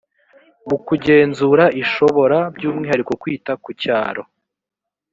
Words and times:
mu 0.67 0.77
kugenzura 0.87 1.63
ishobora 1.81 2.37
by’umwihariko 2.55 3.13
kwita 3.21 3.51
ku 3.63 3.69
cyaro 3.81 4.23